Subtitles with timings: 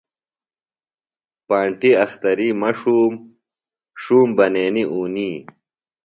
[1.47, 3.13] پانٹیۡ اختری مہ ݜُوم،
[4.01, 5.31] ݜُوم، بنینی اُونی